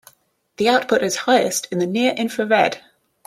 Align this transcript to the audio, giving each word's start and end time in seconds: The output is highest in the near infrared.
The 0.57 0.67
output 0.67 1.03
is 1.03 1.15
highest 1.15 1.67
in 1.71 1.77
the 1.77 1.85
near 1.85 2.11
infrared. 2.13 2.79